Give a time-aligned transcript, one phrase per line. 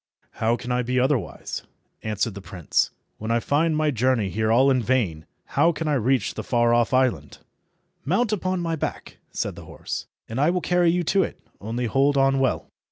[0.31, 1.61] "How can I be otherwise,"
[2.01, 5.27] answered the prince, "when I find my journey here all in vain?
[5.53, 7.37] How can I reach the far off island?"
[8.03, 11.39] "Mount upon my back," said the horse, "and I will carry you to it.
[11.61, 12.71] Only hold on well."